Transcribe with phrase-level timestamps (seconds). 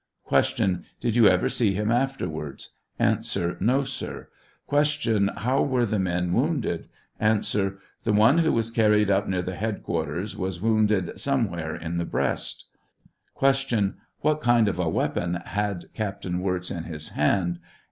[0.27, 0.79] Q.
[0.99, 2.71] Did you ever see him afterwards?
[2.99, 3.19] A.
[3.59, 4.29] No, sir.
[4.67, 5.29] Q.
[5.37, 6.89] How were the men wounded?,,.
[7.21, 7.71] ■ ,i, A.
[8.03, 12.65] The one who was carried up near the headquarters was wounded somewhere in tee br6flst
[13.69, 13.93] Q.
[14.21, 17.59] What kind of a weapon had Captain Wirz in his hand